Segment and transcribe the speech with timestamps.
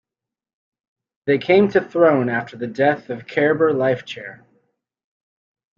[1.27, 4.43] They came to throne after the death of Cairbre Lifechair.